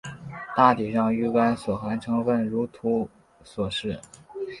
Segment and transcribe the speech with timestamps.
[0.55, 3.07] 大体上玉钢所含成分如表
[3.43, 3.99] 所示。